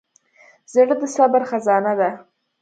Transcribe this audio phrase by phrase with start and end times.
[0.73, 2.09] زړه د صبر خزانه ده.